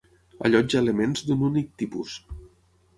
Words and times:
Allotja 0.47 0.81
elements 0.81 1.25
d'un 1.29 1.47
únic 1.51 1.71
tipus. 1.83 2.19